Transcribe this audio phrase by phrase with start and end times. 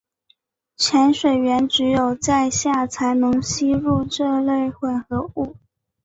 [0.77, 5.57] 潜水员只有在下才能吸入这类混合物。